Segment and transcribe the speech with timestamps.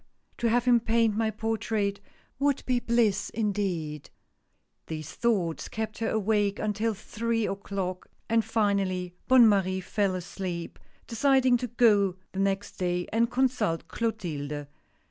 [0.35, 1.99] to have him paint my portrait
[2.39, 4.09] would be bliss indeed I"
[4.87, 11.57] These thoughts kept her awake until three o'clock, and finally Bonne Marie fell asleep, deciding
[11.57, 14.65] to go the next day and consult Clotilde.